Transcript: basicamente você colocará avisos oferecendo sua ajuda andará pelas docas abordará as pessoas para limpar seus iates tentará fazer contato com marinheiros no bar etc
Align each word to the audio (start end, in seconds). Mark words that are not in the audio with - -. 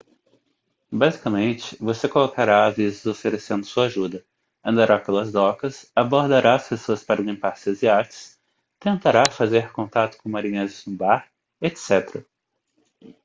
basicamente 0.91 1.77
você 1.79 2.09
colocará 2.09 2.65
avisos 2.65 3.05
oferecendo 3.05 3.65
sua 3.67 3.85
ajuda 3.85 4.25
andará 4.63 4.99
pelas 4.99 5.31
docas 5.31 5.91
abordará 5.95 6.55
as 6.55 6.67
pessoas 6.67 7.03
para 7.03 7.21
limpar 7.21 7.55
seus 7.57 7.83
iates 7.83 8.35
tentará 8.79 9.21
fazer 9.29 9.71
contato 9.71 10.17
com 10.17 10.27
marinheiros 10.29 10.85
no 10.87 10.95
bar 10.97 11.29
etc 11.61 12.25